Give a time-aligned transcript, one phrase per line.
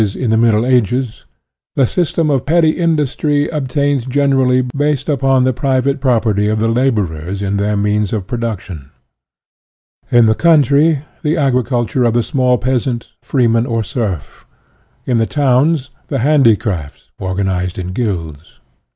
[0.15, 1.25] in the Middle Ages,
[1.75, 7.39] the system of petty industry obtained generally, based upon the private property of the laborers
[7.43, 8.89] in their means of production;
[10.09, 14.47] in the country, the agriculture of the small peasant, freeman or serf;
[15.05, 18.57] in the towns, the handicrafts organized in guilds.